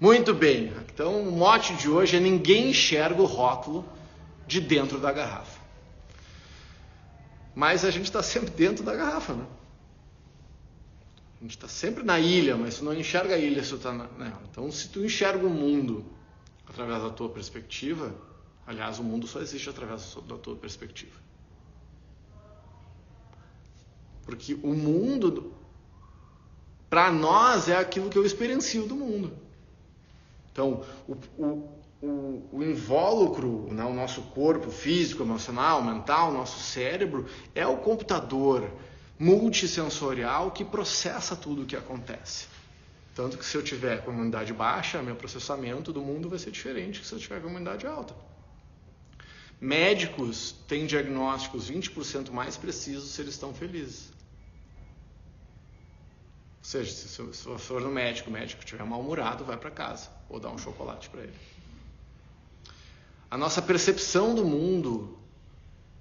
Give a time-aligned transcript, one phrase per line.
[0.00, 0.72] Muito bem.
[0.92, 3.86] Então, o mote de hoje é ninguém enxerga o rótulo
[4.46, 5.60] de dentro da garrafa.
[7.54, 9.46] Mas a gente está sempre dentro da garrafa, né?
[11.38, 13.92] A gente está sempre na ilha, mas tu não enxerga a ilha se tu está
[13.92, 14.42] nela.
[14.50, 16.04] Então, se tu enxerga o mundo
[16.66, 18.14] através da tua perspectiva,
[18.66, 21.18] aliás, o mundo só existe através da tua perspectiva.
[24.24, 25.52] Porque o mundo,
[26.88, 29.49] para nós, é aquilo que eu experiencio do mundo.
[30.60, 37.26] Então, o, o, o, o invólucro, né, o nosso corpo físico, emocional, mental, nosso cérebro,
[37.54, 38.70] é o computador
[39.18, 42.46] multissensorial que processa tudo o que acontece.
[43.14, 47.00] Tanto que se eu tiver com imunidade baixa, meu processamento do mundo vai ser diferente
[47.00, 48.14] que se eu tiver com imunidade alta.
[49.58, 54.10] Médicos têm diagnósticos 20% mais precisos se eles estão felizes.
[56.70, 60.48] Seja, se você for no médico, o médico estiver mal-humorado, vai para casa ou dá
[60.48, 61.34] um chocolate para ele.
[63.28, 65.18] A nossa percepção do mundo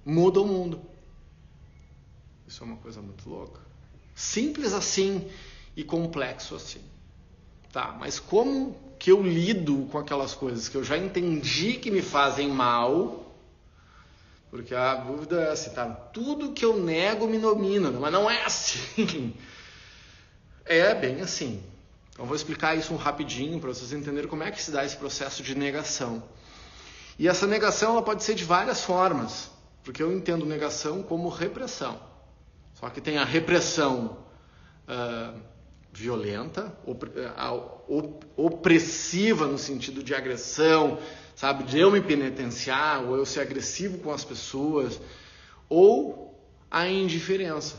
[0.05, 0.79] muda o mundo.
[2.47, 3.59] Isso é uma coisa muito louca.
[4.13, 5.27] Simples assim
[5.75, 6.83] e complexo assim.
[7.73, 12.03] Tá, mas como que eu lido com aquelas coisas que eu já entendi que me
[12.03, 13.33] fazem mal?
[14.51, 15.87] Porque a dúvida é assim, tá?
[15.89, 19.33] Tudo que eu nego me domina, mas não é assim.
[20.69, 21.63] É bem assim.
[22.11, 25.41] Então vou explicar isso rapidinho para vocês entenderem como é que se dá esse processo
[25.41, 26.21] de negação.
[27.17, 29.49] E essa negação ela pode ser de várias formas,
[29.83, 31.99] porque eu entendo negação como repressão.
[32.75, 34.19] Só que tem a repressão
[34.87, 35.39] uh,
[35.91, 36.71] violenta,
[38.37, 40.99] opressiva no sentido de agressão,
[41.35, 45.01] sabe, de eu me penitenciar ou eu ser agressivo com as pessoas,
[45.67, 47.75] ou a indiferença,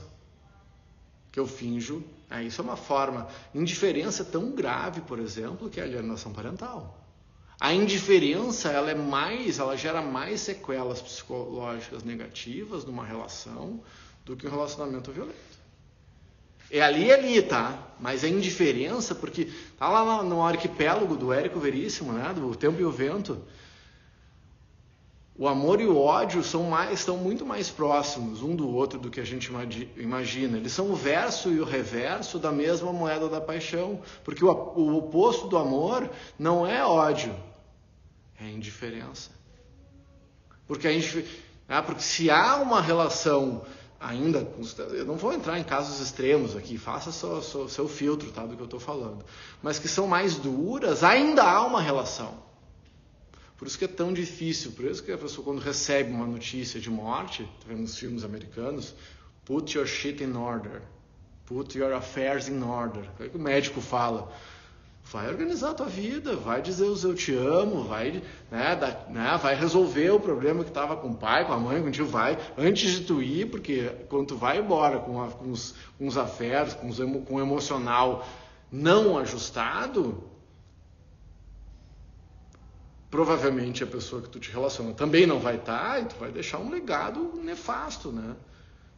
[1.30, 2.04] que eu finjo.
[2.30, 3.26] É, isso é uma forma.
[3.52, 6.96] Indiferença é tão grave, por exemplo, que é a alienação parental.
[7.58, 13.80] A indiferença, ela é mais, ela gera mais sequelas psicológicas negativas numa relação
[14.24, 15.60] do que um relacionamento violento.
[16.70, 17.76] É ali ali, tá?
[17.98, 22.32] Mas é indiferença, porque tá lá no arquipélago do Érico Veríssimo, né?
[22.32, 23.42] Do Tempo e o Vento.
[25.40, 29.08] O amor e o ódio são mais, estão muito mais próximos um do outro do
[29.08, 29.50] que a gente
[29.96, 30.58] imagina.
[30.58, 34.98] Eles são o verso e o reverso da mesma moeda da paixão, porque o, o
[34.98, 37.34] oposto do amor não é ódio,
[38.38, 39.30] é indiferença.
[40.68, 41.24] Porque a gente,
[41.66, 43.62] ah, porque se há uma relação
[43.98, 44.46] ainda,
[44.90, 48.56] eu não vou entrar em casos extremos aqui, faça seu, seu, seu filtro tá, do
[48.56, 49.24] que eu estou falando,
[49.62, 52.49] mas que são mais duras, ainda há uma relação.
[53.60, 56.80] Por isso que é tão difícil, por isso que a pessoa quando recebe uma notícia
[56.80, 58.94] de morte, tá vendo nos filmes americanos,
[59.44, 60.80] put your shit in order,
[61.44, 63.04] put your affairs in order.
[63.20, 64.32] É o que o médico fala.
[65.12, 69.38] Vai organizar a tua vida, vai dizer os eu te amo, vai, né, da, né,
[69.42, 72.90] vai resolver o problema que estava com o pai, com a mãe, contigo, vai, antes
[72.90, 76.72] de tu ir, porque quando tu vai embora com, a, com os, com os afers,
[76.72, 78.26] com, os, com o emocional
[78.72, 80.29] não ajustado,
[83.10, 86.30] provavelmente a pessoa que tu te relaciona também não vai estar tá, e tu vai
[86.30, 88.36] deixar um legado nefasto, né?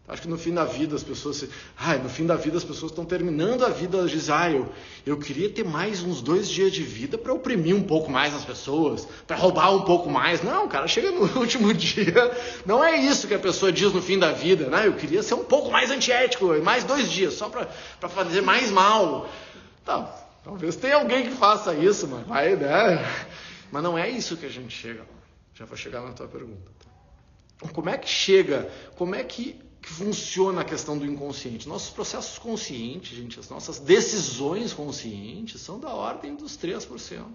[0.09, 1.47] Acho que no fim da vida as pessoas.
[1.79, 4.69] Ai, no fim da vida as pessoas estão terminando a vida, elas dizem, ah, eu,
[5.07, 8.45] eu queria ter mais uns dois dias de vida para oprimir um pouco mais as
[8.45, 10.43] pessoas, para roubar um pouco mais.
[10.43, 12.37] Não, cara, chega no último dia.
[12.67, 14.89] Não é isso que a pessoa diz no fim da vida, né?
[14.89, 19.29] Eu queria ser um pouco mais antiético, mais dois dias, só para fazer mais mal.
[19.85, 20.13] Tá,
[20.45, 23.03] talvez tenha alguém que faça isso, mas vai, né?
[23.73, 25.05] Mas não é isso que a gente chega.
[25.55, 26.71] Já vou chegar na tua pergunta.
[27.73, 28.71] Como é que chega?
[28.97, 31.69] Como é que que funciona a questão do inconsciente.
[31.69, 37.27] Nossos processos conscientes, gente, as nossas decisões conscientes são da ordem dos 3%.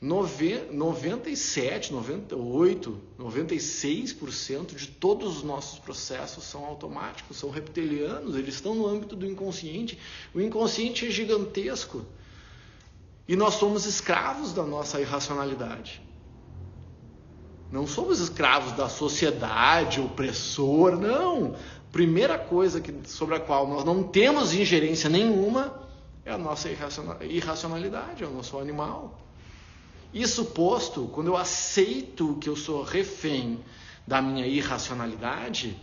[0.00, 8.86] 97, 98, 96% de todos os nossos processos são automáticos, são reptilianos, eles estão no
[8.86, 9.98] âmbito do inconsciente.
[10.32, 12.06] O inconsciente é gigantesco.
[13.28, 16.02] E nós somos escravos da nossa irracionalidade.
[17.70, 21.54] Não somos escravos da sociedade opressora, não.
[21.92, 25.78] Primeira coisa que, sobre a qual nós não temos ingerência nenhuma
[26.24, 26.70] é a nossa
[27.22, 29.20] irracionalidade, é o nosso animal.
[30.12, 33.62] Isso posto, quando eu aceito que eu sou refém
[34.06, 35.76] da minha irracionalidade,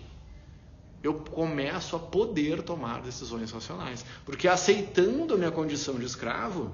[1.04, 4.04] eu começo a poder tomar decisões racionais.
[4.26, 6.72] Porque aceitando a minha condição de escravo,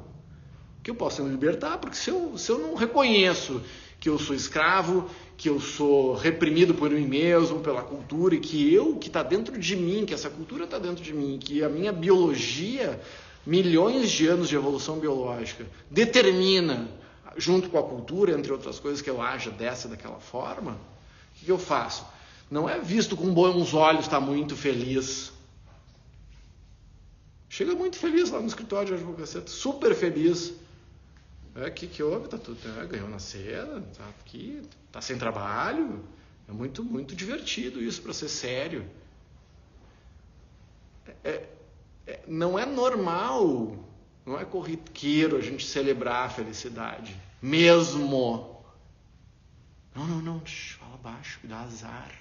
[0.83, 3.62] que eu posso me libertar, porque se eu, se eu não reconheço
[4.00, 8.74] que eu sou escravo, que eu sou reprimido por mim mesmo, pela cultura, e que
[8.74, 11.69] eu, que está dentro de mim, que essa cultura está dentro de mim, que a
[11.69, 13.00] minha biologia
[13.45, 16.89] milhões de anos de evolução biológica, determina,
[17.38, 21.45] junto com a cultura, entre outras coisas, que eu haja dessa daquela forma, o que,
[21.45, 22.06] que eu faço?
[22.50, 25.31] Não é visto com bons olhos, está muito feliz.
[27.50, 30.54] Chega muito feliz lá no escritório de advocacia, super feliz.
[31.56, 32.30] É, que que houve?
[32.30, 34.62] Tá tudo, é, ganhou na cena, tá aqui,
[34.92, 36.03] tá sem trabalho.
[36.48, 38.89] É muito, muito divertido isso para ser sério.
[41.24, 41.45] É,
[42.07, 43.75] é, não é normal,
[44.25, 47.15] não é corriqueiro a gente celebrar a felicidade.
[47.42, 48.63] Mesmo.
[49.94, 50.42] Não, não, não,
[50.80, 52.12] fala baixo, dá azar.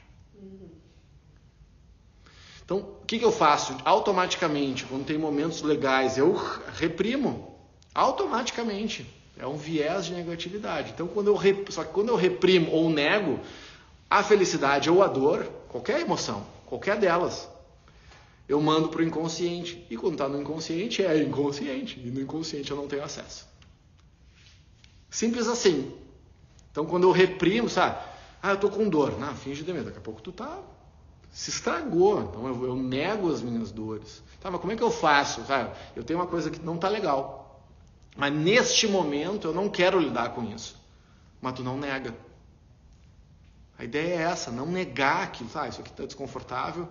[2.64, 3.76] Então, o que, que eu faço?
[3.84, 6.32] Automaticamente, quando tem momentos legais, eu
[6.74, 7.58] reprimo.
[7.94, 9.19] Automaticamente.
[9.38, 10.92] É um viés de negatividade.
[10.92, 11.72] Então, quando eu rep...
[11.72, 13.40] só que quando eu reprimo ou nego
[14.08, 17.48] a felicidade ou a dor, qualquer emoção, qualquer delas,
[18.48, 19.86] eu mando para o inconsciente.
[19.88, 22.00] E quando está no inconsciente, é inconsciente.
[22.04, 23.48] E no inconsciente eu não tenho acesso.
[25.08, 25.92] Simples assim.
[26.70, 27.98] Então, quando eu reprimo, sabe?
[28.42, 29.18] Ah, eu tô com dor.
[29.18, 29.86] Não, finge de medo.
[29.86, 30.58] Daqui a pouco tu tá
[31.32, 32.22] se estragou.
[32.22, 34.22] Então eu, eu, nego as minhas dores.
[34.40, 35.42] Tá, mas como é que eu faço?
[35.42, 37.39] Cara, eu tenho uma coisa que não tá legal.
[38.16, 40.76] Mas neste momento eu não quero lidar com isso.
[41.40, 42.14] Mas tu não nega.
[43.78, 46.88] A ideia é essa, não negar que ah, isso aqui está desconfortável.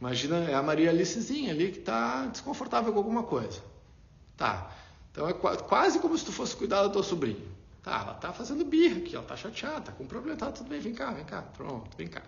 [0.00, 3.60] Imagina, é a Maria Alicezinha ali que está desconfortável com alguma coisa.
[4.36, 4.70] Tá.
[5.10, 7.54] Então é quase como se tu fosse cuidar da tua sobrinha.
[7.82, 10.80] Tá, ela tá fazendo birra aqui, ela tá chateada, tá com problema, tá tudo bem,
[10.80, 12.22] vem cá, vem cá, pronto, vem cá.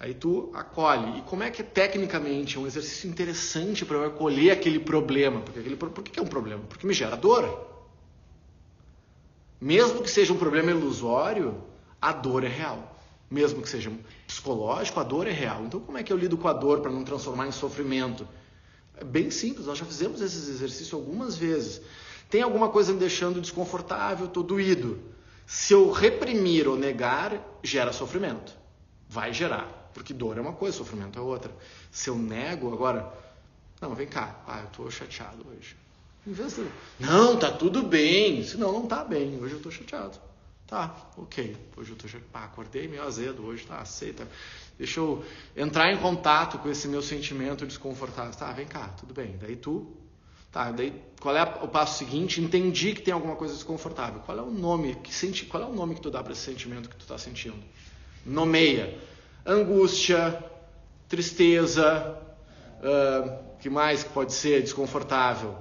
[0.00, 1.18] Aí tu acolhe.
[1.18, 5.42] E como é que tecnicamente é um exercício interessante para eu acolher aquele problema?
[5.42, 6.62] Porque aquele, por que é um problema?
[6.66, 7.68] Porque me gera dor.
[9.60, 11.62] Mesmo que seja um problema ilusório,
[12.00, 12.98] a dor é real.
[13.30, 13.92] Mesmo que seja
[14.26, 15.64] psicológico, a dor é real.
[15.66, 18.26] Então como é que eu lido com a dor para não transformar em sofrimento?
[18.96, 21.82] É bem simples, nós já fizemos esses exercícios algumas vezes.
[22.30, 24.98] Tem alguma coisa me deixando desconfortável, estou doído.
[25.46, 28.54] Se eu reprimir ou negar, gera sofrimento.
[29.08, 31.50] Vai gerar, porque dor é uma coisa, sofrimento é outra.
[31.90, 33.12] Se eu nego, agora,
[33.80, 35.76] não, vem cá, ah, eu estou chateado hoje.
[36.26, 36.66] Em vez de,
[36.98, 38.44] não, tá tudo bem.
[38.44, 40.18] Senão não tá bem, hoje eu estou chateado.
[40.66, 41.56] Tá, ok.
[41.76, 42.30] Hoje eu estou chateado.
[42.32, 44.28] Pá, acordei meio azedo hoje, tá, aceita.
[44.78, 45.24] Deixa eu
[45.56, 48.32] entrar em contato com esse meu sentimento desconfortável.
[48.32, 49.36] Tá, vem cá, tudo bem.
[49.40, 49.96] Daí tu
[50.52, 52.40] Tá, daí qual é o passo seguinte?
[52.40, 54.20] Entendi que tem alguma coisa desconfortável.
[54.20, 56.42] Qual é o nome que senti, qual é o nome que tu dá para esse
[56.42, 57.58] sentimento que tu está sentindo?
[58.26, 58.98] Nomeia.
[59.50, 60.38] Angústia,
[61.08, 62.16] tristeza,
[62.78, 65.58] uh, que mais pode ser desconfortável?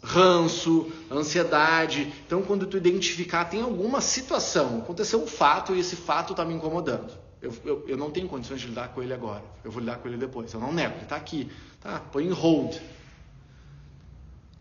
[0.00, 2.12] Ranço, ansiedade.
[2.24, 6.54] Então, quando tu identificar, tem alguma situação, aconteceu um fato e esse fato está me
[6.54, 7.12] incomodando.
[7.42, 9.42] Eu, eu, eu, não tenho condições de lidar com ele agora.
[9.64, 10.52] Eu vou lidar com ele depois.
[10.52, 11.50] Eu não nego, ele está aqui.
[11.80, 12.76] Tá, põe em hold.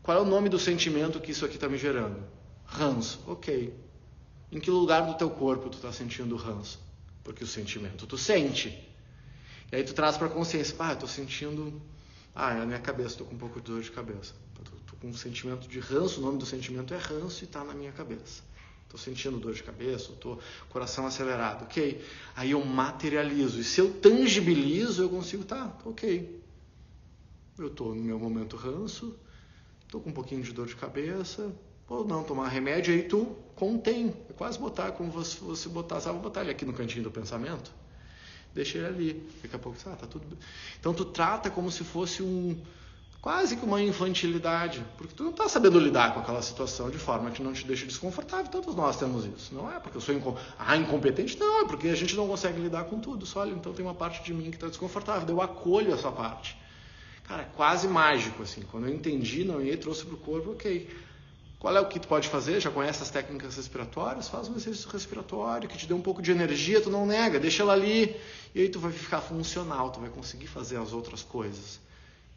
[0.02, 2.24] Qual é o nome do sentimento que isso aqui está me gerando?
[2.66, 3.22] Ranço.
[3.28, 3.74] Ok.
[4.52, 6.80] Em que lugar do teu corpo tu está sentindo ranço?
[7.24, 8.70] Porque o sentimento tu sente.
[9.72, 10.75] E aí tu traz para a consciência.
[10.80, 11.81] Ah, eu estou sentindo...
[12.36, 14.34] Ah, é a minha cabeça, estou com um pouco de dor de cabeça.
[14.60, 17.74] Estou com um sentimento de ranço, o nome do sentimento é ranço e está na
[17.74, 18.44] minha cabeça.
[18.84, 20.40] Estou sentindo dor de cabeça, estou
[20.70, 22.04] coração acelerado, ok?
[22.36, 23.60] Aí eu materializo.
[23.60, 26.42] E se eu tangibilizo, eu consigo, tá, ok.
[27.58, 29.16] Eu estou no meu momento ranço,
[29.94, 31.54] Estou com um pouquinho de dor de cabeça,
[31.88, 34.13] ou não tomar remédio, aí tu contém.
[34.30, 37.12] É quase botar como você, você botar, sabe, vou botar ele aqui no cantinho do
[37.12, 37.72] pensamento.
[38.54, 39.30] Deixa ele ali.
[39.42, 40.38] Daqui a pouco, ah, tá tudo bem.
[40.80, 42.58] Então tu trata como se fosse um
[43.24, 47.32] quase que uma infantilidade, porque tu não está sabendo lidar com aquela situação de forma
[47.32, 48.52] que não te deixa desconfortável.
[48.52, 49.56] Todos nós temos isso.
[49.56, 52.60] Não é porque eu sou inco ah, incompetente, não, é porque a gente não consegue
[52.60, 53.25] lidar com tudo.
[53.25, 55.28] Só olha, então tem uma parte de mim que está desconfortável.
[55.30, 56.58] Eu acolho essa parte.
[57.24, 58.62] Cara, quase mágico, assim.
[58.70, 60.90] Quando eu entendi, não ia, trouxe para o corpo, ok.
[61.63, 62.60] Qual é o que tu pode fazer?
[62.60, 64.27] Já conhece as técnicas respiratórias?
[64.27, 67.63] Faz um exercício respiratório que te dê um pouco de energia, tu não nega, deixa
[67.63, 68.20] ela ali.
[68.53, 71.79] E aí tu vai ficar funcional, tu vai conseguir fazer as outras coisas.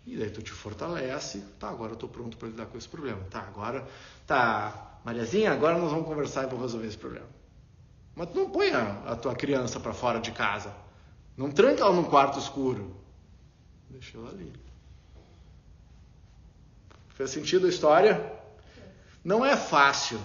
[0.07, 1.43] E daí tu te fortalece.
[1.59, 3.21] Tá, agora eu tô pronto para lidar com esse problema.
[3.29, 3.85] Tá, agora,
[4.29, 7.27] tá, Mariazinha, agora nós vamos conversar e vou resolver esse problema.
[8.15, 10.73] Mas tu não põe a, a tua criança para fora de casa.
[11.37, 12.95] Não tranca ela num quarto escuro.
[13.91, 14.53] Deixa ela ali.
[17.09, 18.36] Fez sentido a história?
[19.27, 20.21] Não é fácil.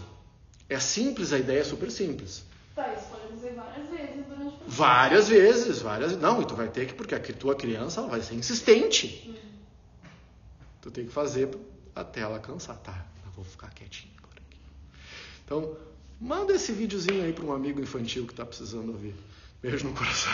[0.69, 2.45] É simples, a ideia é super simples.
[2.75, 6.67] Tá, isso pode dizer várias vezes durante o Várias vezes, várias Não, e tu vai
[6.67, 9.27] ter que, porque a tua criança ela vai ser insistente.
[9.27, 10.09] Hum.
[10.83, 11.49] Tu tem que fazer
[11.95, 12.77] até ela cansar.
[12.77, 14.59] Tá, eu vou ficar quietinho agora aqui.
[15.45, 15.75] Então,
[16.19, 19.15] manda esse videozinho aí para um amigo infantil que está precisando ouvir.
[19.63, 20.31] Beijo no coração.